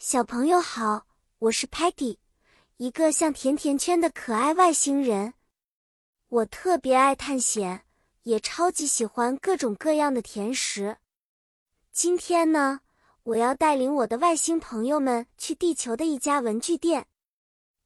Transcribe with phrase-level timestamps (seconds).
[0.00, 1.08] 小朋友好，
[1.40, 2.18] 我是 Patty，
[2.76, 5.34] 一个像甜甜圈的可爱外星人。
[6.28, 7.84] 我特别爱探险，
[8.22, 10.98] 也超级喜欢各种各样的甜食。
[11.90, 12.82] 今天呢，
[13.24, 17.06] 我要带领我的外星朋友们去地球的一家文具店，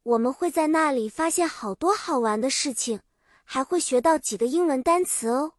[0.03, 3.01] 我们会在那里发现好多好玩的事情，
[3.43, 5.55] 还会学到几个英文单词哦。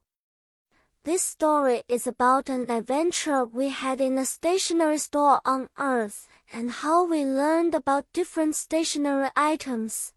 [1.05, 6.27] This story is about an adventure we had in a stationery store on Earth.
[6.53, 10.11] And how we learned about different stationery items，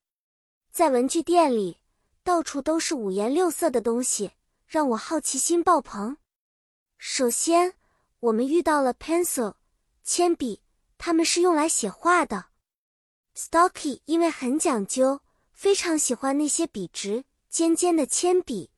[0.70, 1.78] 在文具店里，
[2.22, 4.30] 到处都是五颜六色的东西，
[4.64, 6.18] 让我好奇心爆棚。
[6.98, 7.74] 首先，
[8.20, 9.54] 我们遇到了 pencil，
[10.04, 10.62] 铅笔，
[10.98, 12.44] 它们是用来写画的。
[13.34, 15.20] Stocky 因为很讲究，
[15.52, 18.70] 非常喜欢那些笔直、尖尖的铅笔。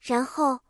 [0.00, 0.60] 然后，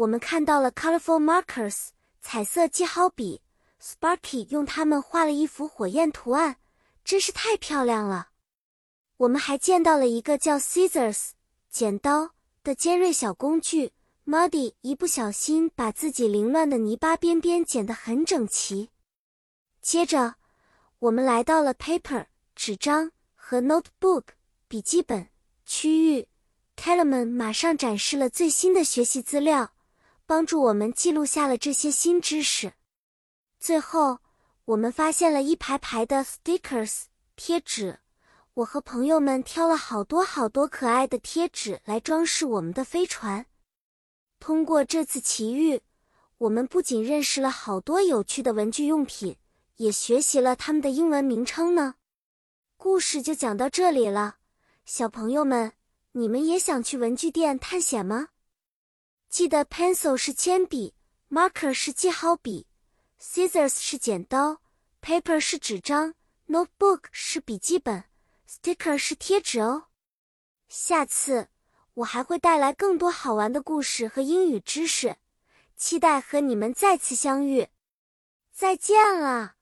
[0.00, 1.88] 我们看到了 colorful markers，
[2.22, 3.42] 彩色记号笔。
[3.82, 6.56] Sparky 用它们画了一幅火焰图案，
[7.04, 8.30] 真是太漂亮了。
[9.18, 11.32] 我们还见到了一个叫 Scissors
[11.68, 12.30] 剪刀
[12.62, 13.92] 的尖锐小工具。
[14.26, 18.88] Muddy 一不小心把自己凌乱的泥巴边边剪得很整齐。
[19.82, 20.36] 接着，
[21.00, 24.24] 我们来到了 Paper 纸张和 Notebook
[24.66, 25.28] 笔记本
[25.66, 26.28] 区域。
[26.76, 29.72] Kellerman 马上展示了最新的学习资料，
[30.30, 32.74] 帮助我们记录下了这些新知识。
[33.58, 34.20] 最后，
[34.64, 37.98] 我们发现了一排排的 stickers 贴纸。
[38.54, 43.44] 我和朋友们挑了好多好多可爱的贴纸来装饰我们的飞船。
[44.38, 45.82] 通过这次奇遇，
[46.38, 49.36] 我们不仅认识了好多有趣的文具用品，
[49.78, 51.96] 也学习了它们的英文名称呢。
[52.76, 54.36] 故事就讲到这里了，
[54.84, 55.72] 小朋友们，
[56.12, 58.28] 你们也想去文具店探险吗？
[59.30, 60.92] 记得 pencil 是铅笔
[61.30, 62.66] ，marker 是记号笔。
[63.20, 64.60] Scissors 是剪刀
[65.00, 66.14] ，Paper 是纸张
[66.48, 68.04] ，Notebook 是笔记本
[68.48, 69.84] ，Sticker 是贴纸哦。
[70.68, 71.48] 下次
[71.94, 75.16] 我还会带来更多好玩的故事和英语知识，
[75.76, 77.68] 期待和你们再次相遇。
[78.52, 79.54] 再见了。